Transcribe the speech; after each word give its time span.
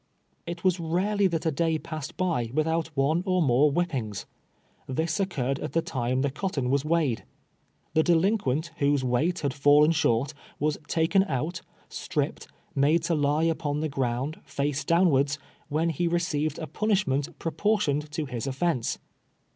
It 0.47 0.63
was 0.63 0.79
rarely 0.79 1.27
that 1.27 1.45
a 1.45 1.51
day 1.51 1.77
passed 1.77 2.17
by 2.17 2.49
without 2.55 2.87
one 2.97 3.21
or 3.23 3.39
more 3.39 3.71
whippings. 3.71 4.25
This 4.87 5.19
occurred 5.19 5.59
at 5.59 5.73
the 5.73 5.81
time 5.83 6.23
the 6.23 6.31
cot 6.31 6.53
ton 6.53 6.71
was 6.71 6.83
weighed. 6.83 7.23
The 7.93 8.01
delinquent, 8.01 8.71
whose 8.79 9.03
weight 9.03 9.35
liad 9.43 9.53
fallen 9.53 9.91
short, 9.91 10.33
was 10.57 10.79
taken 10.87 11.23
out, 11.25 11.61
stripped, 11.87 12.47
made 12.73 13.03
to 13.03 13.13
lie 13.13 13.43
upon 13.43 13.81
the 13.81 13.89
ground, 13.89 14.39
face 14.43 14.83
downwards, 14.83 15.37
when 15.69 15.91
he 15.91 16.07
received 16.07 16.57
a 16.57 16.65
pun 16.65 16.89
ishment 16.89 17.37
proportioned 17.37 18.09
to 18.11 18.25
his 18.25 18.47
oftence. 18.47 18.97